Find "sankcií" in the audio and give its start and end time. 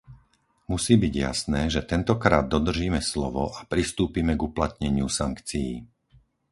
5.19-5.71